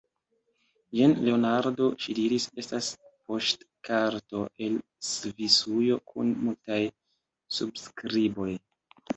[0.99, 2.89] Jen, Leonardo, ŝi diris, estas
[3.27, 4.79] poŝtkarto el
[5.11, 6.83] Svisujo kun multaj
[7.61, 8.51] subskriboj.